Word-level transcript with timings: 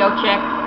Audio 0.00 0.22
check. 0.22 0.57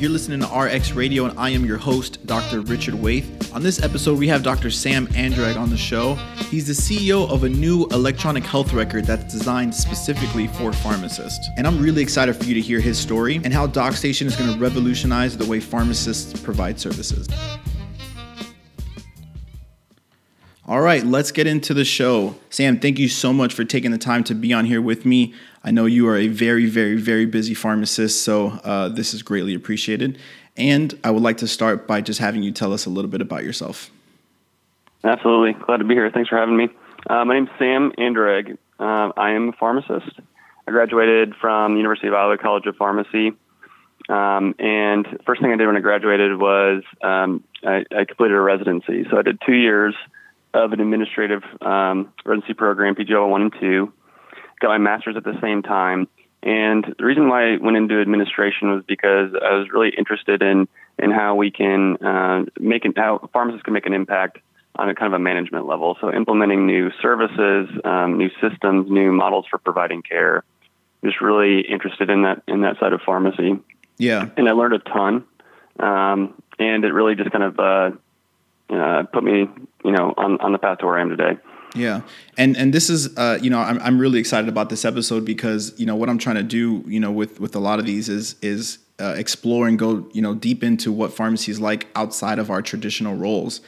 You're 0.00 0.10
listening 0.10 0.40
to 0.40 0.46
RX 0.46 0.92
Radio, 0.92 1.24
and 1.24 1.36
I 1.36 1.50
am 1.50 1.64
your 1.64 1.76
host, 1.76 2.24
Dr. 2.24 2.60
Richard 2.60 2.94
Waith. 2.94 3.52
On 3.52 3.62
this 3.62 3.82
episode, 3.82 4.16
we 4.16 4.28
have 4.28 4.44
Dr. 4.44 4.70
Sam 4.70 5.08
Andrag 5.08 5.56
on 5.56 5.70
the 5.70 5.76
show. 5.76 6.14
He's 6.50 6.66
the 6.68 6.72
CEO 6.72 7.28
of 7.28 7.42
a 7.42 7.48
new 7.48 7.86
electronic 7.86 8.44
health 8.44 8.72
record 8.72 9.06
that's 9.06 9.32
designed 9.32 9.74
specifically 9.74 10.46
for 10.46 10.72
pharmacists. 10.72 11.48
And 11.56 11.66
I'm 11.66 11.82
really 11.82 12.00
excited 12.00 12.36
for 12.36 12.44
you 12.44 12.54
to 12.54 12.60
hear 12.60 12.80
his 12.80 12.96
story 12.96 13.40
and 13.42 13.52
how 13.52 13.66
DocStation 13.66 14.26
is 14.26 14.36
going 14.36 14.52
to 14.52 14.58
revolutionize 14.58 15.36
the 15.36 15.46
way 15.46 15.58
pharmacists 15.58 16.40
provide 16.40 16.78
services. 16.78 17.26
All 20.68 20.82
right, 20.82 21.02
let's 21.02 21.32
get 21.32 21.46
into 21.46 21.72
the 21.72 21.86
show. 21.86 22.34
Sam, 22.50 22.78
thank 22.78 22.98
you 22.98 23.08
so 23.08 23.32
much 23.32 23.54
for 23.54 23.64
taking 23.64 23.90
the 23.90 23.96
time 23.96 24.22
to 24.24 24.34
be 24.34 24.52
on 24.52 24.66
here 24.66 24.82
with 24.82 25.06
me. 25.06 25.32
I 25.64 25.70
know 25.70 25.86
you 25.86 26.06
are 26.08 26.16
a 26.18 26.28
very, 26.28 26.66
very, 26.66 26.96
very 26.96 27.24
busy 27.24 27.54
pharmacist, 27.54 28.22
so 28.22 28.48
uh, 28.48 28.90
this 28.90 29.14
is 29.14 29.22
greatly 29.22 29.54
appreciated. 29.54 30.18
And 30.58 30.92
I 31.02 31.10
would 31.10 31.22
like 31.22 31.38
to 31.38 31.48
start 31.48 31.86
by 31.86 32.02
just 32.02 32.20
having 32.20 32.42
you 32.42 32.52
tell 32.52 32.74
us 32.74 32.84
a 32.84 32.90
little 32.90 33.10
bit 33.10 33.22
about 33.22 33.44
yourself. 33.44 33.90
Absolutely. 35.02 35.54
Glad 35.54 35.78
to 35.78 35.84
be 35.84 35.94
here. 35.94 36.10
Thanks 36.10 36.28
for 36.28 36.36
having 36.36 36.58
me. 36.58 36.68
Uh, 37.08 37.24
my 37.24 37.32
name 37.32 37.44
is 37.44 37.50
Sam 37.58 37.92
Andrag. 37.96 38.58
Uh, 38.78 39.12
I 39.16 39.30
am 39.30 39.48
a 39.48 39.52
pharmacist. 39.52 40.20
I 40.66 40.70
graduated 40.70 41.34
from 41.40 41.72
the 41.72 41.78
University 41.78 42.08
of 42.08 42.14
Iowa 42.14 42.36
College 42.36 42.66
of 42.66 42.76
Pharmacy. 42.76 43.32
Um, 44.10 44.54
and 44.58 45.06
first 45.24 45.40
thing 45.40 45.50
I 45.50 45.56
did 45.56 45.66
when 45.66 45.78
I 45.78 45.80
graduated 45.80 46.38
was 46.38 46.82
um, 47.00 47.42
I, 47.64 47.86
I 47.90 48.04
completed 48.04 48.36
a 48.36 48.40
residency. 48.40 49.06
So 49.10 49.16
I 49.16 49.22
did 49.22 49.40
two 49.46 49.54
years 49.54 49.94
of 50.54 50.72
an 50.72 50.80
administrative 50.80 51.42
um, 51.60 52.12
residency 52.24 52.54
program, 52.54 52.94
PGY 52.94 53.28
1 53.28 53.42
and 53.42 53.52
2. 53.60 53.92
Got 54.60 54.68
my 54.68 54.78
master's 54.78 55.16
at 55.16 55.24
the 55.24 55.38
same 55.40 55.62
time. 55.62 56.08
And 56.42 56.94
the 56.98 57.04
reason 57.04 57.28
why 57.28 57.54
I 57.54 57.56
went 57.56 57.76
into 57.76 58.00
administration 58.00 58.70
was 58.70 58.84
because 58.86 59.32
I 59.34 59.54
was 59.54 59.68
really 59.72 59.90
interested 59.96 60.42
in, 60.42 60.68
in 60.98 61.10
how 61.10 61.34
we 61.34 61.50
can 61.50 61.96
uh, 61.96 62.44
make 62.58 62.84
it, 62.84 62.96
how 62.96 63.28
pharmacists 63.32 63.64
can 63.64 63.74
make 63.74 63.86
an 63.86 63.94
impact 63.94 64.38
on 64.76 64.88
a 64.88 64.94
kind 64.94 65.12
of 65.12 65.20
a 65.20 65.22
management 65.22 65.66
level. 65.66 65.96
So 66.00 66.12
implementing 66.12 66.66
new 66.66 66.90
services, 67.02 67.68
um, 67.84 68.16
new 68.16 68.30
systems, 68.40 68.90
new 68.90 69.12
models 69.12 69.46
for 69.50 69.58
providing 69.58 70.02
care. 70.02 70.44
Just 71.04 71.20
really 71.20 71.60
interested 71.60 72.10
in 72.10 72.22
that 72.22 72.42
in 72.48 72.62
that 72.62 72.78
side 72.80 72.92
of 72.92 73.00
pharmacy. 73.02 73.58
Yeah, 73.98 74.30
and 74.36 74.48
I 74.48 74.52
learned 74.52 74.74
a 74.74 74.78
ton, 74.80 75.24
um, 75.78 76.40
and 76.58 76.84
it 76.84 76.92
really 76.92 77.14
just 77.14 77.30
kind 77.30 77.44
of 77.44 77.58
uh, 77.58 77.90
uh, 78.70 79.04
put 79.12 79.24
me, 79.24 79.48
you 79.84 79.92
know, 79.92 80.14
on, 80.16 80.38
on 80.40 80.52
the 80.52 80.58
path 80.58 80.78
to 80.78 80.86
where 80.86 80.98
I 80.98 81.02
am 81.02 81.10
today. 81.10 81.38
Yeah, 81.74 82.00
and 82.38 82.56
and 82.56 82.72
this 82.72 82.88
is, 82.88 83.16
uh, 83.18 83.38
you 83.42 83.50
know, 83.50 83.58
I'm 83.58 83.78
I'm 83.80 83.98
really 83.98 84.18
excited 84.18 84.48
about 84.48 84.70
this 84.70 84.84
episode 84.84 85.24
because 85.26 85.78
you 85.78 85.84
know 85.84 85.96
what 85.96 86.08
I'm 86.08 86.18
trying 86.18 86.36
to 86.36 86.42
do, 86.42 86.82
you 86.86 86.98
know, 86.98 87.12
with 87.12 87.40
with 87.40 87.54
a 87.54 87.58
lot 87.58 87.78
of 87.78 87.84
these 87.84 88.08
is 88.08 88.36
is 88.40 88.78
uh, 88.98 89.14
explore 89.16 89.68
and 89.68 89.78
go, 89.78 90.08
you 90.12 90.22
know, 90.22 90.34
deep 90.34 90.64
into 90.64 90.90
what 90.90 91.12
pharmacy 91.12 91.52
is 91.52 91.60
like 91.60 91.86
outside 91.94 92.38
of 92.38 92.50
our 92.50 92.62
traditional 92.62 93.14
roles. 93.14 93.60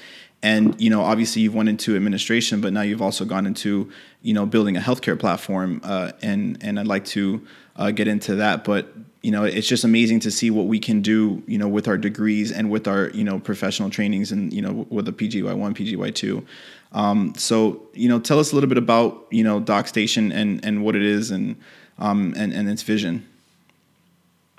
And 0.42 0.80
you 0.80 0.88
know, 0.88 1.02
obviously, 1.02 1.42
you've 1.42 1.54
went 1.54 1.68
into 1.68 1.94
administration, 1.94 2.62
but 2.62 2.72
now 2.72 2.80
you've 2.80 3.02
also 3.02 3.26
gone 3.26 3.46
into, 3.46 3.90
you 4.22 4.32
know, 4.32 4.46
building 4.46 4.76
a 4.76 4.80
healthcare 4.80 5.18
platform. 5.18 5.80
Uh, 5.84 6.12
and 6.22 6.56
and 6.62 6.80
I'd 6.80 6.86
like 6.86 7.04
to 7.06 7.46
uh, 7.76 7.90
get 7.90 8.08
into 8.08 8.36
that. 8.36 8.64
But 8.64 8.88
you 9.22 9.30
know, 9.30 9.44
it's 9.44 9.68
just 9.68 9.84
amazing 9.84 10.20
to 10.20 10.30
see 10.30 10.50
what 10.50 10.66
we 10.66 10.78
can 10.78 11.02
do, 11.02 11.42
you 11.46 11.58
know, 11.58 11.68
with 11.68 11.86
our 11.86 11.98
degrees 11.98 12.50
and 12.50 12.70
with 12.70 12.88
our, 12.88 13.10
you 13.10 13.24
know, 13.24 13.38
professional 13.38 13.90
trainings 13.90 14.32
and, 14.32 14.52
you 14.52 14.62
know, 14.62 14.86
with 14.88 15.04
the 15.04 15.12
PGY 15.12 15.54
one, 15.54 15.74
PGY 15.74 16.14
two. 16.14 16.46
Um, 16.92 17.34
so, 17.36 17.82
you 17.92 18.08
know, 18.08 18.18
tell 18.18 18.38
us 18.38 18.52
a 18.52 18.54
little 18.54 18.68
bit 18.68 18.78
about, 18.78 19.26
you 19.30 19.44
know, 19.44 19.60
DocStation 19.60 20.32
and, 20.32 20.64
and 20.64 20.84
what 20.84 20.96
it 20.96 21.02
is 21.02 21.30
and, 21.30 21.56
um, 21.98 22.34
and, 22.36 22.52
and 22.52 22.68
its 22.68 22.82
vision. 22.82 23.26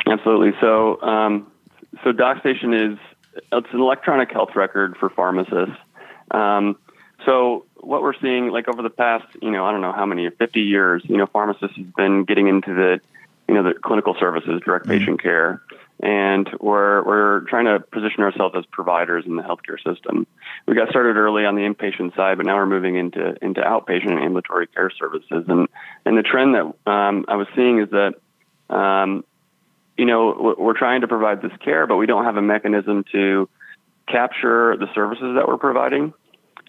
Absolutely. 0.08 0.52
So, 0.62 1.02
um, 1.02 1.52
so 2.04 2.12
DocStation 2.12 2.94
is, 2.94 3.00
it's 3.52 3.68
an 3.72 3.80
electronic 3.80 4.32
health 4.32 4.56
record 4.56 4.96
for 4.98 5.10
pharmacists. 5.10 5.76
Um, 6.32 6.78
so 7.26 7.66
what 7.78 8.02
we're 8.02 8.20
seeing, 8.20 8.50
like 8.50 8.68
over 8.68 8.82
the 8.82 8.90
past, 8.90 9.26
you 9.42 9.52
know, 9.52 9.66
I 9.66 9.72
don't 9.72 9.82
know 9.82 9.92
how 9.92 10.06
many, 10.06 10.30
50 10.30 10.62
years, 10.62 11.04
you 11.06 11.18
know, 11.18 11.28
pharmacists 11.28 11.78
have 11.78 11.96
been 11.96 12.24
getting 12.24 12.48
into 12.48 12.74
the 12.74 13.02
you 13.52 13.62
know, 13.62 13.74
the 13.74 13.78
clinical 13.78 14.16
services, 14.18 14.62
direct 14.64 14.86
mm-hmm. 14.86 14.98
patient 14.98 15.22
care. 15.22 15.62
And 16.02 16.50
we're, 16.62 17.04
we're 17.04 17.42
trying 17.42 17.66
to 17.66 17.82
position 17.82 18.24
ourselves 18.24 18.56
as 18.58 18.66
providers 18.72 19.26
in 19.28 19.36
the 19.36 19.44
healthcare 19.44 19.78
system. 19.84 20.26
We 20.66 20.74
got 20.74 20.90
started 20.90 21.18
early 21.18 21.46
on 21.46 21.56
the 21.56 21.62
inpatient 21.62 22.16
side, 22.16 22.38
but 22.38 22.46
now 22.46 22.56
we're 22.56 22.66
moving 22.66 22.96
into, 22.96 23.36
into 23.42 23.60
outpatient 23.60 24.10
and 24.10 24.20
ambulatory 24.20 24.68
care 24.68 24.90
services. 24.90 25.44
And, 25.50 25.68
and 26.06 26.18
the 26.18 26.24
trend 26.24 26.56
that 26.56 26.90
um, 26.90 27.26
I 27.28 27.36
was 27.36 27.48
seeing 27.56 27.82
is 27.82 27.90
that, 27.90 28.14
um, 28.74 29.26
you 29.98 30.06
know, 30.06 30.56
we're 30.58 30.78
trying 30.78 31.02
to 31.02 31.10
provide 31.10 31.42
this 31.42 31.52
care, 31.64 31.86
but 31.86 31.98
we 31.98 32.06
don't 32.06 32.24
have 32.24 32.38
a 32.38 32.42
mechanism 32.42 33.04
to 33.12 33.50
capture 34.08 34.78
the 34.78 34.88
services 34.96 35.36
that 35.36 35.46
we're 35.48 35.58
providing, 35.58 36.14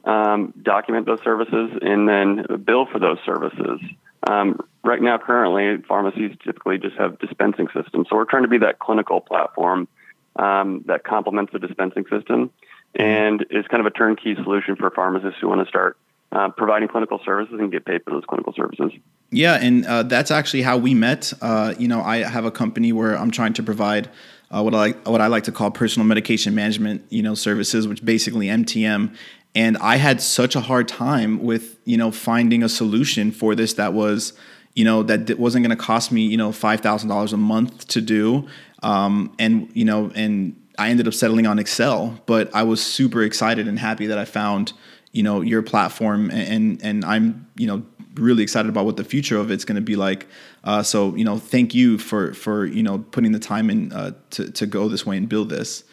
um, 0.04 0.52
document 0.60 1.06
those 1.06 1.22
services, 1.22 1.78
and 1.80 2.08
then 2.08 2.44
bill 2.66 2.86
for 2.86 2.98
those 2.98 3.18
services. 3.24 3.80
Um, 4.28 4.60
right 4.84 5.00
now, 5.00 5.18
currently, 5.18 5.82
pharmacies 5.86 6.36
typically 6.44 6.78
just 6.78 6.96
have 6.96 7.18
dispensing 7.18 7.68
systems. 7.74 8.08
So 8.08 8.16
we're 8.16 8.24
trying 8.24 8.42
to 8.42 8.48
be 8.48 8.58
that 8.58 8.78
clinical 8.78 9.20
platform 9.20 9.88
um, 10.36 10.84
that 10.86 11.04
complements 11.04 11.52
the 11.52 11.58
dispensing 11.58 12.04
system 12.10 12.50
and 12.94 13.44
is 13.50 13.66
kind 13.68 13.80
of 13.80 13.86
a 13.86 13.90
turnkey 13.90 14.34
solution 14.34 14.76
for 14.76 14.90
pharmacists 14.90 15.40
who 15.40 15.48
want 15.48 15.62
to 15.62 15.68
start 15.68 15.96
uh, 16.32 16.48
providing 16.50 16.88
clinical 16.88 17.20
services 17.24 17.58
and 17.58 17.70
get 17.70 17.84
paid 17.84 18.02
for 18.04 18.10
those 18.10 18.24
clinical 18.26 18.52
services. 18.54 18.92
Yeah, 19.30 19.54
and 19.54 19.84
uh, 19.84 20.02
that's 20.02 20.30
actually 20.30 20.62
how 20.62 20.78
we 20.78 20.94
met. 20.94 21.32
Uh, 21.42 21.74
you 21.78 21.88
know, 21.88 22.02
I 22.02 22.18
have 22.18 22.44
a 22.44 22.50
company 22.50 22.92
where 22.92 23.18
I'm 23.18 23.30
trying 23.30 23.52
to 23.54 23.62
provide 23.62 24.08
uh, 24.50 24.62
what 24.62 24.74
I 24.74 24.78
like, 24.78 25.08
what 25.08 25.20
I 25.20 25.26
like 25.26 25.44
to 25.44 25.52
call 25.52 25.70
personal 25.70 26.06
medication 26.06 26.54
management, 26.54 27.04
you 27.10 27.22
know, 27.22 27.34
services, 27.34 27.88
which 27.88 28.04
basically 28.04 28.46
MTM 28.46 29.14
and 29.54 29.76
I 29.78 29.96
had 29.96 30.20
such 30.20 30.56
a 30.56 30.60
hard 30.60 30.88
time 30.88 31.42
with 31.42 31.78
you 31.84 31.96
know 31.96 32.10
finding 32.10 32.62
a 32.62 32.68
solution 32.68 33.32
for 33.32 33.54
this 33.54 33.74
that 33.74 33.92
was 33.92 34.32
you 34.74 34.84
know 34.84 35.02
that 35.02 35.38
wasn't 35.38 35.64
going 35.64 35.76
to 35.76 35.82
cost 35.82 36.12
me 36.12 36.22
you 36.22 36.36
know 36.36 36.52
five 36.52 36.80
thousand 36.80 37.08
dollars 37.08 37.32
a 37.32 37.36
month 37.36 37.88
to 37.88 38.00
do, 38.00 38.46
um, 38.82 39.34
and 39.38 39.70
you 39.74 39.84
know 39.84 40.10
and 40.14 40.56
I 40.78 40.88
ended 40.88 41.06
up 41.06 41.14
settling 41.14 41.46
on 41.46 41.58
Excel, 41.58 42.20
but 42.26 42.54
I 42.54 42.62
was 42.62 42.84
super 42.84 43.22
excited 43.22 43.68
and 43.68 43.78
happy 43.78 44.06
that 44.06 44.18
I 44.18 44.24
found 44.24 44.72
you 45.12 45.22
know 45.22 45.40
your 45.40 45.62
platform 45.62 46.30
and 46.30 46.82
and 46.82 47.04
I'm 47.04 47.46
you 47.56 47.66
know 47.66 47.82
really 48.14 48.42
excited 48.42 48.68
about 48.68 48.84
what 48.84 48.96
the 48.96 49.04
future 49.04 49.38
of 49.38 49.50
it's 49.50 49.64
going 49.64 49.76
to 49.76 49.82
be 49.82 49.96
like. 49.96 50.26
Uh, 50.64 50.82
so 50.82 51.14
you 51.16 51.24
know, 51.24 51.38
thank 51.38 51.74
you 51.74 51.98
for 51.98 52.34
for 52.34 52.66
you 52.66 52.82
know 52.82 52.98
putting 52.98 53.32
the 53.32 53.38
time 53.38 53.70
in 53.70 53.92
uh, 53.92 54.12
to 54.30 54.50
to 54.50 54.66
go 54.66 54.88
this 54.88 55.04
way 55.06 55.16
and 55.16 55.28
build 55.28 55.48
this. 55.48 55.84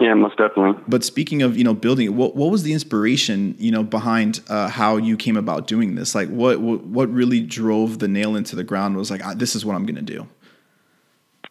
Yeah, 0.00 0.14
most 0.14 0.38
definitely. 0.38 0.82
But 0.88 1.04
speaking 1.04 1.42
of 1.42 1.58
you 1.58 1.64
know 1.64 1.74
building 1.74 2.16
what 2.16 2.34
what 2.34 2.50
was 2.50 2.62
the 2.62 2.72
inspiration 2.72 3.54
you 3.58 3.70
know 3.70 3.82
behind 3.82 4.40
uh, 4.48 4.68
how 4.68 4.96
you 4.96 5.16
came 5.16 5.36
about 5.36 5.66
doing 5.66 5.94
this? 5.94 6.14
Like 6.14 6.30
what, 6.30 6.58
what 6.60 6.82
what 6.84 7.12
really 7.12 7.40
drove 7.40 7.98
the 7.98 8.08
nail 8.08 8.34
into 8.34 8.56
the 8.56 8.64
ground 8.64 8.96
was 8.96 9.10
like 9.10 9.20
this 9.38 9.54
is 9.54 9.64
what 9.64 9.76
I'm 9.76 9.84
going 9.84 9.96
to 9.96 10.02
do. 10.02 10.26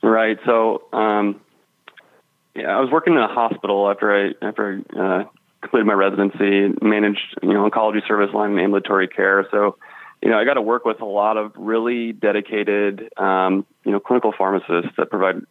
Right. 0.02 0.40
So 0.48 0.84
um, 0.92 1.40
yeah, 2.56 2.76
I 2.76 2.80
was 2.80 2.90
working 2.92 3.14
in 3.14 3.20
a 3.20 3.28
hospital 3.28 3.88
after 3.88 4.16
I 4.16 4.32
after 4.42 4.82
I 4.96 5.00
uh, 5.00 5.24
completed 5.62 5.86
my 5.86 5.94
residency, 5.94 6.76
managed 6.82 7.38
you 7.44 7.54
know 7.54 7.70
oncology 7.70 8.06
service 8.08 8.34
line 8.34 8.52
and 8.52 8.60
ambulatory 8.60 9.08
care. 9.08 9.48
So 9.52 9.78
you 10.24 10.30
know 10.32 10.40
I 10.40 10.44
got 10.44 10.56
to 10.56 10.62
work 10.64 10.86
with 10.86 11.02
a 11.02 11.06
lot 11.06 11.38
of 11.38 11.52
really 11.56 12.14
dedicated 12.14 13.14
um, 13.16 13.68
you 13.86 13.92
know 13.92 14.00
clinical 14.00 14.34
pharmacists 14.36 14.90
that 14.98 15.12
provide 15.12 15.44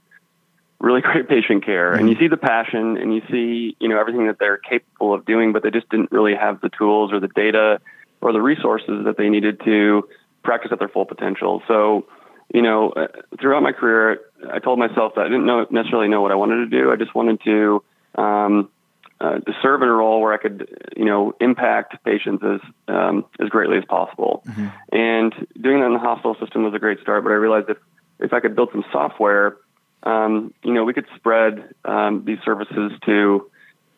really 0.80 1.00
great 1.02 1.28
patient 1.28 1.64
care 1.64 1.92
and 1.92 2.08
you 2.08 2.14
mm-hmm. 2.14 2.25
see 2.25 2.28
the 2.28 2.36
passion 2.36 2.96
and 2.96 3.14
you 3.14 3.22
see 3.30 3.76
you 3.80 3.88
know 3.88 3.98
everything 3.98 4.26
that 4.26 4.38
they're 4.38 4.58
capable 4.58 5.12
of 5.12 5.25
doing 5.25 5.52
but 5.52 5.62
they 5.62 5.70
just 5.70 5.88
didn't 5.88 6.10
really 6.12 6.34
have 6.34 6.60
the 6.60 6.70
tools 6.70 7.12
or 7.12 7.20
the 7.20 7.28
data 7.28 7.80
or 8.20 8.32
the 8.32 8.40
resources 8.40 9.04
that 9.04 9.16
they 9.16 9.28
needed 9.28 9.60
to 9.64 10.08
practice 10.42 10.70
at 10.72 10.78
their 10.78 10.88
full 10.88 11.04
potential 11.04 11.62
so 11.66 12.06
you 12.54 12.62
know 12.62 12.90
uh, 12.90 13.08
throughout 13.40 13.62
my 13.62 13.72
career 13.72 14.20
i 14.52 14.58
told 14.58 14.78
myself 14.78 15.12
that 15.16 15.22
i 15.22 15.28
didn't 15.28 15.46
know 15.46 15.66
necessarily 15.70 16.08
know 16.08 16.22
what 16.22 16.32
i 16.32 16.36
wanted 16.36 16.56
to 16.56 16.66
do 16.66 16.92
i 16.92 16.96
just 16.96 17.14
wanted 17.14 17.40
to 17.42 17.82
um, 18.14 18.69
uh, 19.20 19.38
to 19.40 19.52
serve 19.62 19.82
in 19.82 19.88
a 19.88 19.92
role 19.92 20.20
where 20.20 20.32
I 20.32 20.36
could, 20.36 20.69
you 20.96 21.04
know, 21.04 21.34
impact 21.40 22.02
patients 22.04 22.42
as 22.44 22.60
um, 22.86 23.24
as 23.40 23.48
greatly 23.48 23.76
as 23.76 23.84
possible. 23.84 24.44
Mm-hmm. 24.46 24.69
And 24.92 25.34
doing 25.60 25.81
that 25.81 25.86
in 25.86 25.94
the 25.94 25.98
hospital 25.98 26.36
system 26.40 26.62
was 26.62 26.72
a 26.74 26.78
great 26.78 27.00
start. 27.00 27.24
But 27.24 27.31
I 27.31 27.34
realized 27.34 27.69
if 27.69 27.78
if 28.20 28.32
I 28.32 28.38
could 28.38 28.54
build 28.54 28.70
some 28.72 28.84
software 28.92 29.56
um, 30.02 30.54
you 30.62 30.72
know, 30.72 30.84
we 30.84 30.94
could 30.94 31.06
spread 31.16 31.74
um, 31.84 32.24
these 32.24 32.38
services 32.44 32.92
to 33.06 33.50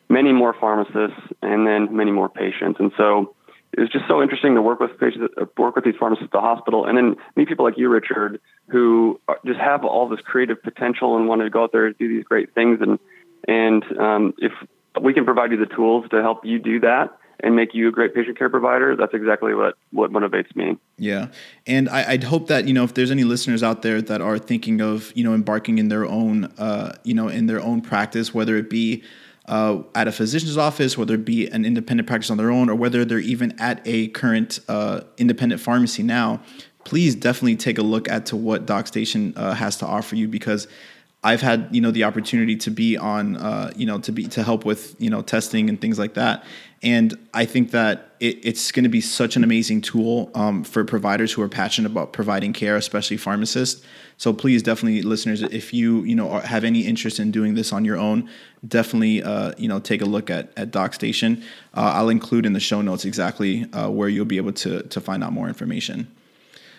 many 0.09 0.33
more 0.33 0.53
pharmacists 0.59 1.21
and 1.41 1.65
then 1.65 1.95
many 1.95 2.11
more 2.11 2.29
patients. 2.29 2.79
And 2.79 2.91
so, 2.97 3.35
it 3.73 3.79
was 3.79 3.89
just 3.89 4.05
so 4.07 4.21
interesting 4.21 4.55
to 4.55 4.61
work 4.61 4.81
with 4.81 4.99
patients, 4.99 5.33
uh, 5.39 5.45
work 5.57 5.75
with 5.75 5.85
these 5.85 5.95
pharmacists 5.97 6.25
at 6.25 6.31
the 6.31 6.41
hospital, 6.41 6.85
and 6.85 6.97
then 6.97 7.15
meet 7.37 7.47
people 7.47 7.63
like 7.63 7.77
you, 7.77 7.87
Richard, 7.87 8.41
who 8.67 9.19
just 9.45 9.59
have 9.59 9.85
all 9.85 10.09
this 10.09 10.19
creative 10.21 10.61
potential 10.61 11.15
and 11.15 11.27
want 11.27 11.41
to 11.41 11.49
go 11.49 11.63
out 11.63 11.71
there 11.71 11.85
and 11.85 11.97
do 11.97 12.09
these 12.09 12.25
great 12.25 12.53
things. 12.53 12.79
And 12.81 12.99
and 13.47 13.83
um, 13.97 14.33
if 14.39 14.51
we 15.01 15.13
can 15.13 15.23
provide 15.23 15.51
you 15.51 15.57
the 15.57 15.73
tools 15.73 16.05
to 16.11 16.21
help 16.21 16.45
you 16.45 16.59
do 16.59 16.81
that 16.81 17.17
and 17.43 17.55
make 17.55 17.73
you 17.73 17.87
a 17.87 17.91
great 17.91 18.13
patient 18.13 18.37
care 18.37 18.49
provider, 18.49 18.95
that's 18.95 19.13
exactly 19.13 19.53
what 19.53 19.75
what 19.91 20.11
motivates 20.11 20.55
me. 20.55 20.77
Yeah, 20.97 21.27
and 21.67 21.89
I, 21.89 22.11
would 22.11 22.23
hope 22.23 22.47
that 22.47 22.67
you 22.67 22.73
know 22.73 22.83
if 22.83 22.93
there's 22.93 23.11
any 23.11 23.23
listeners 23.23 23.63
out 23.63 23.81
there 23.81 24.01
that 24.01 24.21
are 24.21 24.37
thinking 24.37 24.81
of 24.81 25.11
you 25.15 25.23
know 25.23 25.33
embarking 25.33 25.77
in 25.77 25.89
their 25.89 26.05
own 26.05 26.45
uh, 26.57 26.95
you 27.03 27.13
know 27.13 27.27
in 27.27 27.47
their 27.47 27.61
own 27.61 27.81
practice, 27.81 28.33
whether 28.33 28.55
it 28.57 28.69
be 28.69 29.03
uh, 29.47 29.81
at 29.95 30.07
a 30.07 30.11
physician's 30.11 30.57
office, 30.57 30.97
whether 30.97 31.15
it 31.15 31.25
be 31.25 31.47
an 31.47 31.65
independent 31.65 32.07
practice 32.07 32.29
on 32.29 32.37
their 32.37 32.51
own, 32.51 32.69
or 32.69 32.75
whether 32.75 33.03
they're 33.03 33.19
even 33.19 33.59
at 33.59 33.81
a 33.85 34.07
current 34.09 34.59
uh, 34.67 35.01
independent 35.17 35.61
pharmacy 35.61 36.03
now, 36.03 36.41
please 36.83 37.15
definitely 37.15 37.55
take 37.55 37.77
a 37.77 37.83
look 37.83 38.09
at 38.09 38.25
to 38.27 38.35
what 38.35 38.65
DocStation 38.65 39.33
uh, 39.35 39.53
has 39.53 39.77
to 39.77 39.85
offer 39.85 40.15
you 40.15 40.27
because 40.27 40.67
I've 41.23 41.41
had 41.41 41.67
you 41.71 41.81
know 41.81 41.91
the 41.91 42.03
opportunity 42.03 42.55
to 42.57 42.71
be 42.71 42.97
on 42.97 43.35
uh, 43.35 43.71
you 43.75 43.85
know 43.85 43.99
to 43.99 44.11
be 44.11 44.25
to 44.25 44.43
help 44.43 44.65
with 44.65 44.95
you 44.99 45.09
know 45.09 45.21
testing 45.21 45.69
and 45.69 45.79
things 45.79 45.99
like 45.99 46.15
that, 46.15 46.43
and 46.81 47.15
I 47.31 47.45
think 47.45 47.71
that 47.71 48.15
it, 48.19 48.39
it's 48.43 48.71
going 48.71 48.85
to 48.85 48.89
be 48.89 49.01
such 49.01 49.35
an 49.35 49.43
amazing 49.43 49.81
tool 49.81 50.31
um, 50.33 50.63
for 50.63 50.83
providers 50.83 51.31
who 51.31 51.43
are 51.43 51.49
passionate 51.49 51.91
about 51.91 52.11
providing 52.11 52.53
care, 52.53 52.75
especially 52.75 53.17
pharmacists. 53.17 53.85
So 54.17 54.33
please, 54.33 54.63
definitely, 54.63 55.03
listeners, 55.03 55.43
if 55.43 55.73
you 55.73 56.03
you 56.03 56.15
know 56.15 56.39
have 56.39 56.63
any 56.63 56.81
interest 56.81 57.19
in 57.19 57.29
doing 57.29 57.53
this 57.53 57.71
on 57.71 57.85
your 57.85 57.97
own, 57.97 58.27
definitely 58.67 59.21
uh, 59.21 59.53
you 59.59 59.67
know 59.67 59.79
take 59.79 60.01
a 60.01 60.05
look 60.05 60.31
at 60.31 60.51
at 60.57 60.71
DocStation. 60.71 61.43
Uh, 61.75 61.91
I'll 61.93 62.09
include 62.09 62.47
in 62.47 62.53
the 62.53 62.59
show 62.59 62.81
notes 62.81 63.05
exactly 63.05 63.71
uh, 63.73 63.91
where 63.91 64.09
you'll 64.09 64.25
be 64.25 64.37
able 64.37 64.53
to 64.53 64.81
to 64.81 64.99
find 64.99 65.23
out 65.23 65.33
more 65.33 65.47
information. 65.47 66.07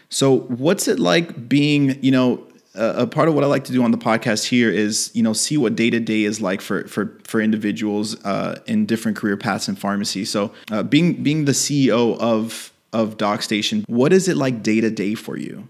So, 0.08 0.40
what's 0.40 0.88
it 0.88 0.98
like 0.98 1.48
being 1.48 2.02
you 2.02 2.10
know 2.10 2.44
a 2.74 3.06
part 3.06 3.28
of 3.28 3.34
what 3.34 3.44
I 3.44 3.46
like 3.46 3.64
to 3.64 3.72
do 3.72 3.82
on 3.82 3.90
the 3.90 3.98
podcast 3.98 4.46
here 4.46 4.70
is, 4.70 5.10
you 5.14 5.22
know, 5.22 5.32
see 5.32 5.56
what 5.56 5.76
day 5.76 5.90
to 5.90 6.00
day 6.00 6.24
is 6.24 6.40
like 6.40 6.60
for 6.60 6.86
for 6.88 7.18
for 7.24 7.40
individuals 7.40 8.22
uh, 8.24 8.60
in 8.66 8.86
different 8.86 9.16
career 9.16 9.36
paths 9.36 9.68
in 9.68 9.76
pharmacy. 9.76 10.24
So, 10.24 10.52
uh, 10.70 10.82
being 10.82 11.22
being 11.22 11.44
the 11.44 11.52
CEO 11.52 12.18
of 12.18 12.72
of 12.92 13.16
DocStation, 13.16 13.84
what 13.88 14.12
is 14.12 14.28
it 14.28 14.36
like 14.36 14.62
day 14.62 14.80
to 14.80 14.90
day 14.90 15.14
for 15.14 15.36
you? 15.36 15.68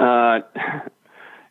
Uh, 0.00 0.40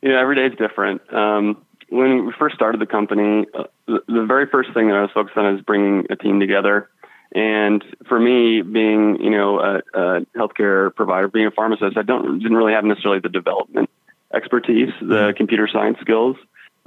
you 0.02 0.10
know, 0.10 0.20
every 0.20 0.36
day 0.36 0.46
is 0.46 0.58
different. 0.58 1.02
Um, 1.14 1.64
when 1.90 2.26
we 2.26 2.34
first 2.38 2.56
started 2.56 2.82
the 2.82 2.86
company, 2.86 3.46
uh, 3.54 3.64
the, 3.86 4.02
the 4.08 4.26
very 4.26 4.48
first 4.48 4.74
thing 4.74 4.88
that 4.88 4.96
I 4.96 5.02
was 5.02 5.12
focused 5.14 5.38
on 5.38 5.56
is 5.56 5.62
bringing 5.62 6.06
a 6.10 6.16
team 6.16 6.40
together. 6.40 6.90
And 7.34 7.84
for 8.08 8.20
me, 8.20 8.62
being 8.62 9.22
you 9.22 9.30
know 9.30 9.60
a, 9.60 9.78
a 9.94 10.26
healthcare 10.36 10.94
provider, 10.96 11.28
being 11.28 11.48
a 11.48 11.52
pharmacist, 11.52 11.98
I 11.98 12.04
don't 12.04 12.40
didn't 12.40 12.58
really 12.58 12.74
have 12.74 12.86
necessarily 12.86 13.20
the 13.20 13.30
development 13.30 13.90
expertise, 14.34 14.94
the 15.00 15.06
mm-hmm. 15.06 15.38
computer 15.38 15.68
science 15.72 15.98
skills. 16.02 16.38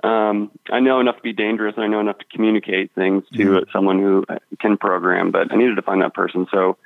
Um, 0.03 0.51
I 0.71 0.81
know 0.81 1.01
enough 1.01 1.17
to 1.17 1.23
be 1.23 1.35
dangerous, 1.35 1.75
and 1.77 1.85
I 1.85 1.89
know 1.89 2.01
enough 2.01 2.19
to 2.19 2.25
communicate 2.33 2.93
things 2.95 3.25
to 3.35 3.39
mm-hmm. 3.39 3.71
someone 3.71 3.99
who 3.99 4.25
can 4.59 4.79
program. 4.79 5.31
But 5.31 5.53
I 5.53 5.57
needed 5.57 5.77
to 5.77 5.83
find 5.83 6.01
that 6.01 6.15
person. 6.15 6.47
So, 6.51 6.79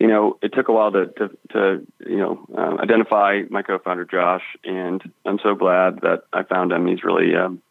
you 0.00 0.08
know, 0.08 0.36
it 0.42 0.52
took 0.52 0.68
a 0.68 0.72
while 0.72 0.90
to 0.92 1.06
to, 1.06 1.30
to 1.52 1.86
you 2.00 2.16
know 2.16 2.44
uh, 2.56 2.82
identify 2.82 3.42
my 3.48 3.62
co-founder 3.62 4.04
Josh, 4.04 4.42
and 4.64 5.00
I'm 5.24 5.38
so 5.42 5.54
glad 5.54 6.00
that 6.00 6.24
I 6.32 6.42
found 6.42 6.72
him. 6.72 6.86
He's 6.88 7.04
really 7.04 7.36
um, 7.36 7.62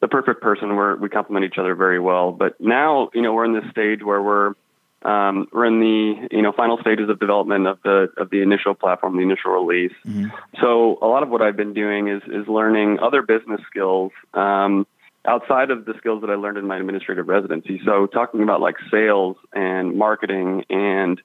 the 0.00 0.08
perfect 0.08 0.40
person 0.40 0.76
where 0.76 0.96
we 0.96 1.08
complement 1.08 1.44
each 1.44 1.58
other 1.58 1.74
very 1.74 2.00
well. 2.00 2.32
But 2.32 2.60
now, 2.60 3.10
you 3.14 3.22
know, 3.22 3.32
we're 3.32 3.44
in 3.44 3.52
this 3.52 3.70
stage 3.70 4.02
where 4.02 4.22
we're 4.22 4.54
um, 5.02 5.48
we're 5.52 5.64
in 5.64 5.80
the 5.80 6.28
you 6.30 6.42
know 6.42 6.52
final 6.52 6.78
stages 6.78 7.08
of 7.08 7.18
development 7.18 7.66
of 7.66 7.78
the 7.82 8.08
of 8.18 8.30
the 8.30 8.42
initial 8.42 8.74
platform, 8.74 9.16
the 9.16 9.22
initial 9.22 9.52
release. 9.52 9.96
Mm-hmm. 10.06 10.28
So 10.60 10.98
a 11.00 11.06
lot 11.06 11.22
of 11.22 11.30
what 11.30 11.42
I've 11.42 11.56
been 11.56 11.72
doing 11.72 12.08
is 12.08 12.22
is 12.26 12.46
learning 12.48 12.98
other 13.00 13.22
business 13.22 13.60
skills 13.70 14.12
um, 14.34 14.86
outside 15.24 15.70
of 15.70 15.86
the 15.86 15.94
skills 15.98 16.20
that 16.20 16.30
I 16.30 16.34
learned 16.34 16.58
in 16.58 16.66
my 16.66 16.78
administrative 16.78 17.28
residency. 17.28 17.80
So 17.84 18.06
talking 18.06 18.42
about 18.42 18.60
like 18.60 18.76
sales 18.90 19.36
and 19.54 19.96
marketing 19.96 20.64
and 20.68 21.20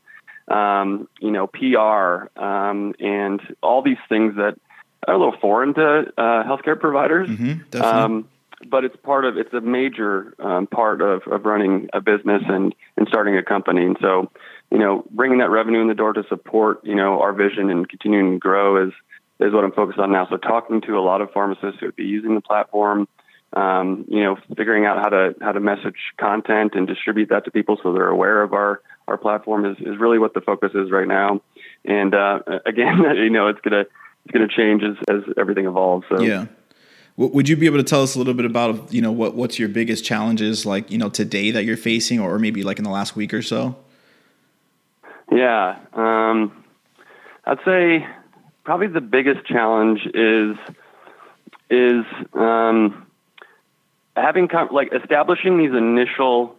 um, 0.48 1.10
you 1.20 1.32
know 1.32 1.48
PR 1.48 2.40
um, 2.42 2.96
and 3.00 3.42
all 3.62 3.82
these 3.82 3.98
things 4.08 4.36
that 4.36 4.58
are 5.06 5.14
a 5.14 5.18
little 5.18 5.38
foreign 5.42 5.74
to 5.74 6.14
uh, 6.18 6.44
healthcare 6.44 6.80
providers. 6.80 7.28
Mm-hmm, 7.30 7.82
um, 7.82 8.28
but 8.70 8.84
it's 8.86 8.96
part 8.98 9.26
of 9.26 9.38
it's 9.38 9.54
a 9.54 9.62
major 9.62 10.34
um, 10.40 10.68
part 10.68 11.02
of, 11.02 11.22
of 11.28 11.46
running 11.46 11.90
a 11.94 12.02
business 12.02 12.44
and 12.48 12.74
and 12.98 13.08
starting 13.08 13.38
a 13.38 13.44
company. 13.44 13.86
And 13.86 13.98
so, 14.02 14.32
you 14.72 14.78
know, 14.78 15.06
bringing 15.12 15.40
that 15.40 15.50
revenue 15.50 15.82
in 15.82 15.88
the 15.88 15.94
door 15.94 16.14
to 16.14 16.24
support 16.30 16.86
you 16.86 16.96
know 16.96 17.22
our 17.22 17.34
vision 17.34 17.70
and 17.70 17.88
continuing 17.88 18.34
to 18.34 18.40
grow 18.40 18.88
is 18.88 18.94
is 19.40 19.54
what 19.54 19.64
I'm 19.64 19.72
focused 19.72 20.00
on 20.00 20.12
now. 20.12 20.28
So 20.30 20.38
talking 20.38 20.82
to 20.82 20.98
a 20.98 21.02
lot 21.02 21.22
of 21.22 21.32
pharmacists 21.32 21.80
who 21.80 21.88
would 21.88 21.96
be 21.96 22.06
using 22.06 22.36
the 22.36 22.42
platform, 22.42 23.08
um, 23.54 24.06
you 24.08 24.24
know, 24.24 24.38
figuring 24.56 24.86
out 24.86 24.98
how 24.98 25.10
to 25.10 25.36
how 25.42 25.52
to 25.52 25.60
message 25.60 25.98
content 26.18 26.74
and 26.76 26.88
distribute 26.88 27.30
that 27.30 27.46
to 27.46 27.52
people 27.52 27.78
so 27.82 27.94
they're 27.94 28.10
aware 28.10 28.42
of 28.42 28.54
our 28.54 28.82
our 29.08 29.18
platform 29.18 29.66
is, 29.66 29.78
is 29.80 29.98
really 30.00 30.20
what 30.20 30.34
the 30.34 30.42
focus 30.42 30.72
is 30.74 30.92
right 30.92 31.08
now. 31.08 31.42
And 31.84 32.14
uh, 32.14 32.40
again, 32.66 33.04
you 33.16 33.30
know, 33.30 33.48
it's 33.48 33.62
gonna 33.62 33.86
it's 34.26 34.32
gonna 34.32 34.48
change 34.48 34.84
as, 34.84 34.96
as 35.10 35.34
everything 35.38 35.66
evolves. 35.66 36.06
So 36.10 36.22
yeah. 36.22 36.48
Would 37.18 37.48
you 37.48 37.56
be 37.56 37.66
able 37.66 37.78
to 37.78 37.84
tell 37.84 38.04
us 38.04 38.16
a 38.16 38.18
little 38.18 38.34
bit 38.34 38.46
about 38.46 38.94
you 38.94 39.02
know 39.02 39.12
what 39.12 39.36
what's 39.36 39.58
your 39.58 39.70
biggest 39.70 40.04
challenges 40.04 40.66
like 40.66 40.92
you 40.92 40.98
know 40.98 41.10
today 41.10 41.52
that 41.52 41.64
you're 41.64 41.78
facing, 41.78 42.20
or 42.20 42.38
maybe 42.40 42.64
like 42.64 42.78
in 42.78 42.84
the 42.84 42.90
last 42.90 43.16
week 43.16 43.34
or 43.34 43.42
so? 43.42 43.78
Yeah, 45.32 45.80
um, 45.94 46.64
I'd 47.46 47.60
say 47.64 48.06
probably 48.66 48.88
the 48.88 49.02
biggest 49.02 49.46
challenge 49.46 50.02
is 50.14 50.58
is 51.70 52.06
um, 52.34 53.08
having 54.18 54.50
like 54.72 54.92
establishing 54.94 55.58
these 55.58 55.72
initial 55.72 56.58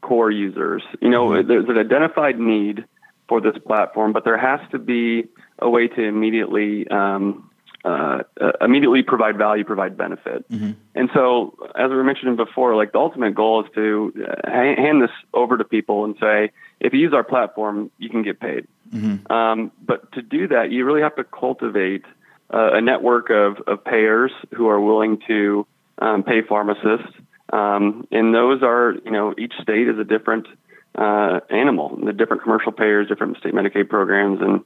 core 0.00 0.30
users. 0.30 0.82
You 1.00 1.10
know, 1.10 1.28
mm-hmm. 1.28 1.48
there's 1.48 1.68
an 1.68 1.78
identified 1.78 2.40
need 2.40 2.84
for 3.28 3.40
this 3.40 3.56
platform, 3.64 4.12
but 4.12 4.24
there 4.24 4.36
has 4.36 4.60
to 4.72 4.78
be 4.78 5.28
a 5.60 5.70
way 5.70 5.86
to 5.86 6.02
immediately 6.02 6.88
um, 6.88 7.48
uh, 7.84 8.22
uh, 8.40 8.52
immediately 8.60 9.02
provide 9.02 9.36
value, 9.36 9.64
provide 9.64 9.96
benefit. 9.96 10.48
Mm-hmm. 10.48 10.72
And 10.94 11.10
so, 11.12 11.56
as 11.74 11.90
we 11.90 12.02
mentioned 12.02 12.36
before, 12.36 12.76
like 12.76 12.92
the 12.92 12.98
ultimate 12.98 13.34
goal 13.34 13.64
is 13.64 13.70
to 13.74 14.12
uh, 14.44 14.50
hand 14.52 15.02
this 15.02 15.10
over 15.34 15.58
to 15.58 15.64
people 15.64 16.04
and 16.04 16.14
say, 16.20 16.52
if 16.78 16.92
you 16.92 17.00
use 17.00 17.12
our 17.12 17.24
platform, 17.24 17.90
you 17.98 18.08
can 18.08 18.22
get 18.22 18.38
paid. 18.38 18.68
Mm-hmm. 18.92 19.32
Um, 19.32 19.72
but 19.84 20.12
to 20.12 20.22
do 20.22 20.48
that, 20.48 20.70
you 20.70 20.84
really 20.84 21.00
have 21.00 21.16
to 21.16 21.24
cultivate 21.24 22.04
uh, 22.52 22.74
a 22.74 22.80
network 22.80 23.30
of, 23.30 23.56
of 23.66 23.84
payers 23.84 24.30
who 24.54 24.68
are 24.68 24.80
willing 24.80 25.20
to 25.26 25.66
um, 25.98 26.22
pay 26.22 26.42
pharmacists. 26.42 27.12
Um, 27.52 28.06
and 28.10 28.34
those 28.34 28.62
are, 28.62 28.94
you 29.04 29.10
know, 29.10 29.34
each 29.36 29.54
state 29.60 29.88
is 29.88 29.98
a 29.98 30.04
different 30.04 30.46
uh, 30.94 31.40
animal. 31.50 31.98
The 32.04 32.12
different 32.12 32.42
commercial 32.42 32.72
payers, 32.72 33.08
different 33.08 33.38
state 33.38 33.54
Medicaid 33.54 33.88
programs, 33.88 34.40
and 34.40 34.60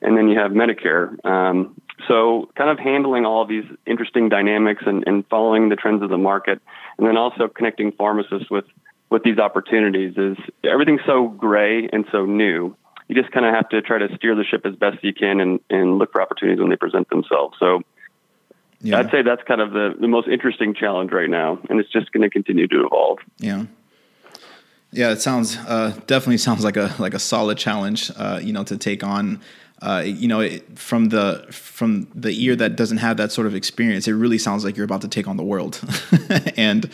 and 0.00 0.16
then 0.16 0.28
you 0.28 0.38
have 0.38 0.52
Medicare. 0.52 1.24
Um, 1.24 1.80
so, 2.06 2.48
kind 2.56 2.70
of 2.70 2.78
handling 2.78 3.24
all 3.24 3.44
these 3.44 3.64
interesting 3.86 4.28
dynamics 4.28 4.84
and, 4.86 5.04
and 5.06 5.26
following 5.28 5.68
the 5.68 5.76
trends 5.76 6.02
of 6.02 6.10
the 6.10 6.18
market, 6.18 6.60
and 6.96 7.06
then 7.06 7.16
also 7.16 7.48
connecting 7.48 7.92
pharmacists 7.92 8.50
with 8.50 8.64
with 9.10 9.22
these 9.22 9.38
opportunities 9.38 10.14
is 10.16 10.36
everything's 10.64 11.00
so 11.06 11.28
gray 11.28 11.88
and 11.92 12.04
so 12.12 12.26
new. 12.26 12.76
You 13.08 13.14
just 13.14 13.32
kind 13.32 13.46
of 13.46 13.54
have 13.54 13.68
to 13.70 13.80
try 13.80 13.98
to 13.98 14.14
steer 14.16 14.34
the 14.34 14.44
ship 14.44 14.66
as 14.66 14.76
best 14.76 15.02
you 15.02 15.14
can 15.14 15.40
and, 15.40 15.60
and 15.70 15.96
look 15.96 16.12
for 16.12 16.20
opportunities 16.20 16.60
when 16.60 16.68
they 16.68 16.76
present 16.76 17.08
themselves. 17.08 17.56
So, 17.58 17.82
yeah. 18.80 18.98
I'd 18.98 19.10
say 19.10 19.22
that's 19.22 19.42
kind 19.44 19.60
of 19.60 19.72
the, 19.72 19.94
the 19.98 20.08
most 20.08 20.28
interesting 20.28 20.74
challenge 20.74 21.10
right 21.10 21.30
now, 21.30 21.58
and 21.68 21.80
it's 21.80 21.90
just 21.90 22.12
going 22.12 22.22
to 22.22 22.30
continue 22.30 22.68
to 22.68 22.86
evolve. 22.86 23.18
Yeah. 23.38 23.64
Yeah, 24.90 25.10
it 25.10 25.20
sounds 25.20 25.56
uh, 25.56 25.98
definitely 26.06 26.38
sounds 26.38 26.64
like 26.64 26.78
a 26.78 26.94
like 26.98 27.12
a 27.12 27.18
solid 27.18 27.58
challenge, 27.58 28.10
uh, 28.16 28.40
you 28.42 28.54
know, 28.54 28.64
to 28.64 28.78
take 28.78 29.04
on 29.04 29.40
uh, 29.80 30.02
you 30.04 30.26
know, 30.26 30.40
it, 30.40 30.78
from 30.78 31.08
the 31.10 31.46
from 31.50 32.08
the 32.14 32.30
ear 32.44 32.56
that 32.56 32.74
doesn't 32.74 32.98
have 32.98 33.16
that 33.18 33.30
sort 33.30 33.46
of 33.46 33.54
experience, 33.54 34.08
it 34.08 34.12
really 34.12 34.38
sounds 34.38 34.64
like 34.64 34.76
you're 34.76 34.84
about 34.84 35.02
to 35.02 35.08
take 35.08 35.28
on 35.28 35.36
the 35.36 35.44
world. 35.44 35.80
and 36.56 36.90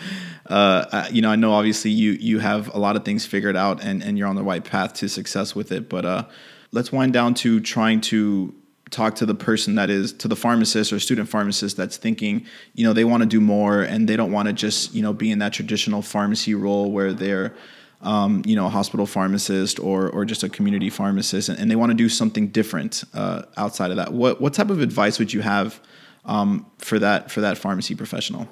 uh, 0.46 1.08
you 1.10 1.22
know, 1.22 1.30
I 1.30 1.36
know 1.36 1.52
obviously 1.52 1.90
you 1.90 2.12
you 2.12 2.40
have 2.40 2.74
a 2.74 2.78
lot 2.78 2.96
of 2.96 3.04
things 3.04 3.24
figured 3.24 3.56
out, 3.56 3.82
and 3.82 4.02
and 4.02 4.18
you're 4.18 4.28
on 4.28 4.36
the 4.36 4.42
right 4.42 4.62
path 4.62 4.92
to 4.94 5.08
success 5.08 5.54
with 5.54 5.72
it. 5.72 5.88
But 5.88 6.04
uh, 6.04 6.24
let's 6.72 6.92
wind 6.92 7.14
down 7.14 7.34
to 7.34 7.60
trying 7.60 8.02
to 8.02 8.54
talk 8.90 9.14
to 9.16 9.26
the 9.26 9.34
person 9.34 9.76
that 9.76 9.88
is 9.88 10.12
to 10.12 10.28
the 10.28 10.36
pharmacist 10.36 10.92
or 10.92 11.00
student 11.00 11.28
pharmacist 11.28 11.76
that's 11.76 11.96
thinking 11.96 12.46
you 12.74 12.84
know 12.84 12.92
they 12.92 13.04
want 13.04 13.22
to 13.22 13.28
do 13.28 13.40
more 13.40 13.82
and 13.82 14.08
they 14.08 14.14
don't 14.14 14.30
want 14.30 14.46
to 14.46 14.52
just 14.52 14.94
you 14.94 15.02
know 15.02 15.12
be 15.12 15.32
in 15.32 15.40
that 15.40 15.52
traditional 15.52 16.00
pharmacy 16.00 16.54
role 16.54 16.92
where 16.92 17.12
they're 17.12 17.54
um, 18.02 18.42
you 18.44 18.56
know, 18.56 18.66
a 18.66 18.70
hospital 18.70 19.06
pharmacist 19.06 19.78
or 19.80 20.08
or 20.10 20.24
just 20.24 20.42
a 20.42 20.48
community 20.48 20.90
pharmacist, 20.90 21.48
and, 21.48 21.58
and 21.58 21.70
they 21.70 21.76
want 21.76 21.90
to 21.90 21.96
do 21.96 22.08
something 22.08 22.48
different 22.48 23.04
uh, 23.14 23.42
outside 23.56 23.90
of 23.90 23.96
that. 23.96 24.12
What 24.12 24.40
what 24.40 24.54
type 24.54 24.70
of 24.70 24.80
advice 24.80 25.18
would 25.18 25.32
you 25.32 25.40
have 25.40 25.80
um, 26.24 26.66
for 26.78 26.98
that 26.98 27.30
for 27.30 27.40
that 27.40 27.58
pharmacy 27.58 27.94
professional? 27.94 28.48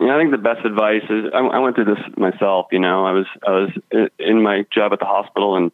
Yeah, 0.00 0.16
I 0.16 0.18
think 0.18 0.32
the 0.32 0.38
best 0.38 0.64
advice 0.64 1.04
is 1.08 1.26
I, 1.32 1.38
I 1.38 1.58
went 1.60 1.76
through 1.76 1.86
this 1.86 2.02
myself. 2.16 2.66
You 2.72 2.80
know, 2.80 3.06
I 3.06 3.12
was 3.12 3.26
I 3.46 3.50
was 3.50 3.70
in 4.18 4.42
my 4.42 4.66
job 4.72 4.92
at 4.92 4.98
the 4.98 5.06
hospital 5.06 5.56
and 5.56 5.70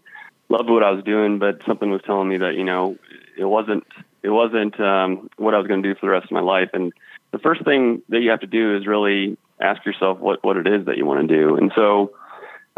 loved 0.48 0.68
what 0.68 0.82
I 0.82 0.90
was 0.90 1.04
doing, 1.04 1.38
but 1.38 1.62
something 1.66 1.90
was 1.90 2.02
telling 2.04 2.28
me 2.28 2.38
that 2.38 2.54
you 2.54 2.64
know 2.64 2.96
it 3.38 3.44
wasn't 3.44 3.84
it 4.22 4.30
wasn't 4.30 4.78
um, 4.80 5.30
what 5.36 5.54
I 5.54 5.58
was 5.58 5.66
going 5.66 5.82
to 5.82 5.88
do 5.88 5.98
for 5.98 6.06
the 6.06 6.12
rest 6.12 6.26
of 6.26 6.32
my 6.32 6.40
life. 6.40 6.70
And 6.74 6.92
the 7.30 7.38
first 7.38 7.64
thing 7.64 8.02
that 8.10 8.20
you 8.20 8.30
have 8.30 8.40
to 8.40 8.46
do 8.46 8.76
is 8.76 8.86
really 8.86 9.38
ask 9.60 9.84
yourself 9.84 10.18
what 10.18 10.44
what 10.44 10.56
it 10.56 10.66
is 10.66 10.86
that 10.86 10.96
you 10.96 11.06
want 11.06 11.26
to 11.26 11.34
do. 11.34 11.56
And 11.56 11.72
so, 11.74 12.12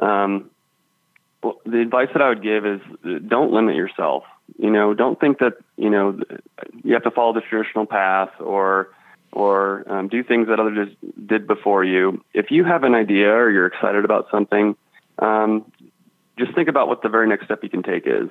um, 0.02 0.50
well, 1.42 1.60
the 1.64 1.80
advice 1.80 2.08
that 2.12 2.22
I 2.22 2.28
would 2.28 2.42
give 2.42 2.66
is 2.66 2.80
don't 3.26 3.52
limit 3.52 3.74
yourself. 3.74 4.24
You 4.58 4.70
know, 4.70 4.94
don't 4.94 5.18
think 5.18 5.38
that 5.38 5.54
you 5.76 5.90
know 5.90 6.20
you 6.84 6.94
have 6.94 7.04
to 7.04 7.10
follow 7.10 7.32
the 7.32 7.40
traditional 7.40 7.86
path 7.86 8.30
or 8.40 8.90
or 9.32 9.90
um, 9.90 10.08
do 10.08 10.22
things 10.22 10.48
that 10.48 10.60
others 10.60 10.88
did 11.26 11.46
before 11.46 11.84
you. 11.84 12.22
If 12.34 12.50
you 12.50 12.64
have 12.64 12.84
an 12.84 12.94
idea 12.94 13.30
or 13.30 13.50
you're 13.50 13.66
excited 13.66 14.04
about 14.04 14.28
something, 14.30 14.76
um, 15.18 15.72
just 16.38 16.54
think 16.54 16.68
about 16.68 16.88
what 16.88 17.02
the 17.02 17.08
very 17.08 17.26
next 17.28 17.46
step 17.46 17.60
you 17.62 17.70
can 17.70 17.82
take 17.82 18.06
is. 18.06 18.28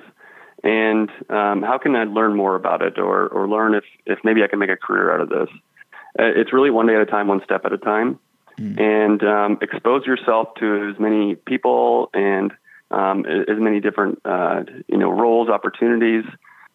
And 0.62 1.10
um, 1.28 1.62
how 1.62 1.78
can 1.82 1.96
I 1.96 2.04
learn 2.04 2.36
more 2.36 2.54
about 2.54 2.82
it 2.82 2.98
or, 2.98 3.26
or 3.26 3.48
learn 3.48 3.74
if, 3.74 3.84
if 4.06 4.20
maybe 4.22 4.44
I 4.44 4.46
can 4.46 4.60
make 4.60 4.70
a 4.70 4.76
career 4.76 5.12
out 5.12 5.20
of 5.20 5.28
this? 5.28 5.48
Uh, 6.16 6.30
it's 6.36 6.52
really 6.52 6.70
one 6.70 6.86
day 6.86 6.94
at 6.94 7.00
a 7.00 7.06
time, 7.06 7.26
one 7.26 7.42
step 7.42 7.64
at 7.64 7.72
a 7.72 7.78
time. 7.78 8.20
Mm. 8.62 8.80
And 8.80 9.22
um, 9.24 9.58
expose 9.60 10.06
yourself 10.06 10.54
to 10.60 10.90
as 10.90 11.00
many 11.00 11.34
people 11.34 12.10
and 12.14 12.52
um, 12.92 13.26
as 13.26 13.58
many 13.58 13.80
different 13.80 14.20
uh, 14.24 14.62
you 14.86 14.98
know 14.98 15.10
roles, 15.10 15.48
opportunities 15.48 16.24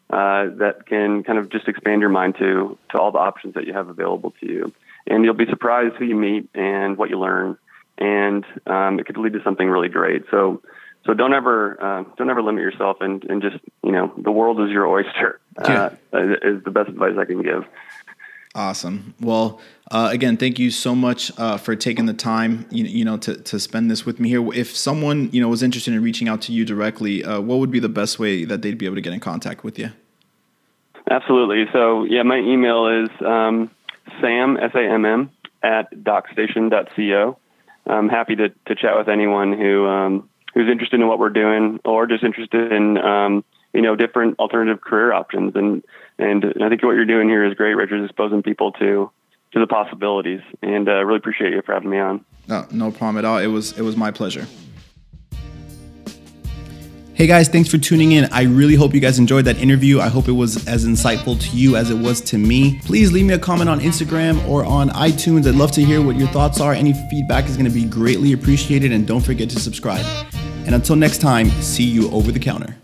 uh, 0.10 0.50
that 0.58 0.86
can 0.86 1.24
kind 1.24 1.40
of 1.40 1.50
just 1.50 1.68
expand 1.68 2.02
your 2.02 2.10
mind 2.10 2.36
to 2.40 2.78
to 2.92 3.00
all 3.00 3.12
the 3.12 3.20
options 3.20 3.54
that 3.54 3.66
you 3.66 3.74
have 3.74 3.88
available 3.88 4.34
to 4.42 4.48
you. 4.48 4.74
And 5.06 5.24
you'll 5.24 5.36
be 5.36 5.46
surprised 5.46 5.96
who 5.96 6.06
you 6.06 6.16
meet 6.16 6.50
and 6.54 6.98
what 6.98 7.10
you 7.10 7.20
learn, 7.20 7.58
and 7.98 8.44
um, 8.66 9.00
it 9.00 9.06
could 9.06 9.18
lead 9.18 9.34
to 9.34 9.44
something 9.44 9.68
really 9.68 9.90
great. 9.90 10.24
So. 10.30 10.62
So 11.06 11.14
don't 11.14 11.34
ever 11.34 11.82
uh, 11.82 12.04
don't 12.18 12.30
ever 12.30 12.44
limit 12.44 12.64
yourself 12.64 12.98
and, 13.00 13.24
and 13.24 13.42
just 13.42 13.56
you 13.82 13.94
know 13.94 14.12
the 14.18 14.32
world 14.32 14.60
is 14.60 14.70
your 14.72 14.88
oyster 14.88 15.40
uh, 15.58 15.92
is 16.12 16.62
the 16.66 16.72
best 16.72 16.90
advice 16.90 17.14
I 17.18 17.24
can 17.24 17.42
give. 17.42 17.64
Awesome. 18.56 19.14
Well, 19.22 19.60
uh, 19.92 20.10
again, 20.12 20.38
thank 20.38 20.58
you 20.58 20.72
so 20.72 20.96
much 20.96 21.32
uh, 21.38 21.58
for 21.58 21.76
taking 21.76 22.08
the 22.08 22.14
time, 22.14 22.66
you, 22.72 22.86
you, 22.86 23.06
know, 23.06 23.18
to, 23.18 23.36
to 23.36 23.60
spend 23.60 23.92
this 23.92 24.06
with 24.06 24.20
me 24.20 24.30
here. 24.30 24.54
If 24.54 24.76
someone, 24.76 25.30
you 25.32 25.40
know, 25.40 25.48
was 25.48 25.62
interested 25.62 25.94
in 25.94 26.02
reaching 26.02 26.28
out 26.28 26.42
to 26.44 26.52
you 26.52 26.66
directly, 26.66 27.24
uh, 27.24 27.40
what 27.40 27.60
would 27.60 27.72
be 27.72 27.80
the 27.80 27.90
best 27.90 28.20
way 28.20 28.46
that 28.46 28.62
they'd 28.62 28.78
be 28.78 28.86
able 28.86 28.96
to 28.96 29.02
get 29.02 29.14
in 29.14 29.20
contact 29.20 29.64
with 29.64 29.78
you? 29.78 29.92
Absolutely. 31.10 31.66
So, 31.72 32.04
yeah, 32.04 32.24
my 32.24 32.38
email 32.38 32.88
is 32.88 33.10
um, 33.26 33.70
sam, 34.20 34.58
S-A-M-M, 34.58 35.30
at 35.64 35.92
docstation.co. 36.04 37.38
I'm 37.86 38.10
happy 38.10 38.36
to, 38.36 38.50
to 38.50 38.76
chat 38.76 38.98
with 38.98 39.08
anyone 39.08 39.54
who 39.54 39.88
um, 39.88 40.30
who's 40.54 40.70
interested 40.70 41.00
in 41.00 41.08
what 41.08 41.20
we're 41.20 41.30
doing 41.30 41.80
or 41.86 42.08
just 42.08 42.24
interested 42.24 42.72
in, 42.72 42.98
um, 42.98 43.46
you 43.78 43.84
know, 43.84 43.96
different 43.96 44.40
alternative 44.40 44.82
career 44.82 45.14
options. 45.14 45.56
And, 45.56 45.84
and 46.18 46.44
I 46.64 46.68
think 46.68 46.82
what 46.82 46.94
you're 46.94 47.06
doing 47.06 47.30
here 47.30 47.46
is 47.46 47.54
great, 47.54 47.76
Richard, 47.76 48.04
exposing 48.04 48.42
people 48.42 48.72
to 48.74 49.12
to 49.54 49.60
the 49.60 49.68
possibilities. 49.68 50.42
And 50.64 50.90
uh, 50.90 51.06
really 51.06 51.20
appreciate 51.20 51.54
you 51.54 51.62
for 51.62 51.74
having 51.74 51.92
me 51.92 52.00
on. 52.00 52.26
No, 52.48 52.66
no 52.72 52.92
problem 52.92 53.18
at 53.18 53.26
all. 53.26 53.38
It 53.38 53.48
was 53.48 53.78
it 53.78 53.84
was 53.84 53.96
my 53.96 54.10
pleasure. 54.10 54.48
Hey 57.14 57.28
guys, 57.28 57.50
thanks 57.50 57.70
for 57.70 57.78
tuning 57.78 58.14
in. 58.14 58.26
I 58.32 58.44
really 58.44 58.76
hope 58.76 58.94
you 58.94 59.00
guys 59.00 59.20
enjoyed 59.20 59.46
that 59.46 59.58
interview. 59.58 60.00
I 60.00 60.08
hope 60.08 60.28
it 60.28 60.34
was 60.34 60.68
as 60.68 60.86
insightful 60.86 61.40
to 61.40 61.58
you 61.58 61.76
as 61.76 61.92
it 61.92 61.98
was 61.98 62.20
to 62.22 62.38
me. 62.38 62.80
Please 62.84 63.12
leave 63.12 63.26
me 63.26 63.36
a 63.36 63.40
comment 63.40 63.70
on 63.70 63.80
Instagram 63.80 64.48
or 64.48 64.66
on 64.66 64.90
iTunes. 64.90 65.48
I'd 65.48 65.56
love 65.56 65.72
to 65.74 65.84
hear 65.84 66.02
what 66.02 66.16
your 66.16 66.28
thoughts 66.30 66.60
are. 66.60 66.74
Any 66.74 66.94
feedback 67.12 67.46
is 67.46 67.58
going 67.58 67.66
to 67.66 67.74
be 67.74 67.86
greatly 67.86 68.34
appreciated. 68.34 68.92
And 68.92 69.08
don't 69.08 69.26
forget 69.26 69.50
to 69.52 69.60
subscribe. 69.60 70.06
And 70.66 70.74
until 70.76 70.96
next 70.96 71.20
time, 71.20 71.50
see 71.62 71.86
you 71.86 72.10
over 72.12 72.32
the 72.32 72.40
counter. 72.40 72.76